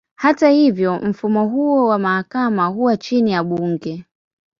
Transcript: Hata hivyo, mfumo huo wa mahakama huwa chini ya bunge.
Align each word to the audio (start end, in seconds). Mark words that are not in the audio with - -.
Hata 0.15 0.49
hivyo, 0.49 0.99
mfumo 0.99 1.47
huo 1.47 1.87
wa 1.87 1.99
mahakama 1.99 2.65
huwa 2.67 2.97
chini 2.97 3.31
ya 3.31 3.43
bunge. 3.43 4.05